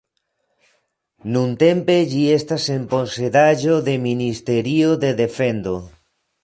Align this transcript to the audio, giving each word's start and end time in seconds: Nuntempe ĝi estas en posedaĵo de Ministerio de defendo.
Nuntempe 1.35 1.97
ĝi 2.13 2.23
estas 2.37 2.67
en 2.77 2.89
posedaĵo 2.95 3.79
de 3.91 3.97
Ministerio 4.09 5.01
de 5.07 5.15
defendo. 5.25 5.81